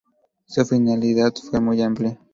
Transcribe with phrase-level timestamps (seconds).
[0.47, 2.19] Su finalidad fue muy amplia.